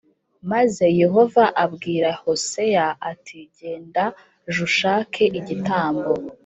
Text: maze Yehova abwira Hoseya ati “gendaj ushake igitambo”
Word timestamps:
maze 0.51 0.85
Yehova 1.01 1.43
abwira 1.63 2.09
Hoseya 2.21 2.87
ati 3.11 3.37
“gendaj 3.57 4.55
ushake 4.67 5.23
igitambo” 5.39 6.13